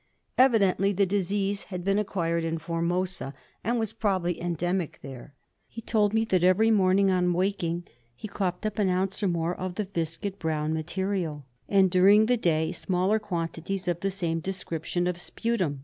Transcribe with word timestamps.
Evidently 0.35 0.91
the 0.91 1.05
disease 1.05 1.65
had 1.65 1.83
been 1.83 1.99
acquired 1.99 2.43
in 2.43 2.57
Formosa, 2.57 3.35
and 3.63 3.77
was 3.77 3.93
probably 3.93 4.41
endemic 4.41 4.97
there. 5.03 5.35
He 5.67 5.83
said 5.87 6.09
that 6.29 6.43
every 6.43 6.71
morning 6.71 7.11
on 7.11 7.33
waking 7.33 7.83
he 8.15 8.27
coughed 8.27 8.65
up 8.65 8.79
an 8.79 8.89
ounce 8.89 9.21
or 9.21 9.27
more 9.27 9.53
of 9.53 9.75
the 9.75 9.85
viscid 9.85 10.39
brown 10.39 10.73
material, 10.73 11.45
and 11.69 11.91
during 11.91 12.25
the 12.25 12.35
day 12.35 12.71
smaller 12.71 13.19
quantities 13.19 13.87
of 13.87 13.99
the 13.99 14.09
same 14.09 14.39
description 14.39 15.05
of 15.05 15.21
sputum. 15.21 15.79